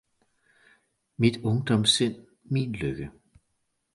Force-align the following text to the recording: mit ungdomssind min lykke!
mit 1.19 1.35
ungdomssind 1.49 2.15
min 2.53 2.69
lykke! 2.79 3.07